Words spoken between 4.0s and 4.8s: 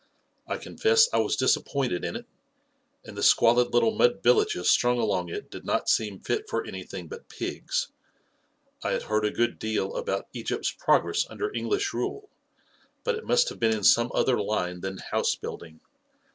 villages